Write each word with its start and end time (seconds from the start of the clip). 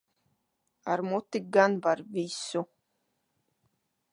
Ar 0.91 0.99
muti 1.09 1.39
gan 1.53 1.73
var 1.83 1.99
visu. 2.13 2.61